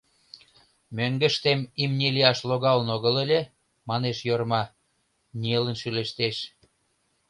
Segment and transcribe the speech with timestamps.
[0.95, 3.39] —Мӧҥгыштем имне лияш логалын огыл ыле,—
[3.89, 4.63] манеш Йорма,
[5.41, 6.37] нелын шӱлештеш.